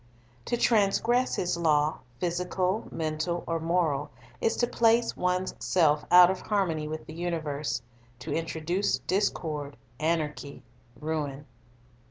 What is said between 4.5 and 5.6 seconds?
to place one's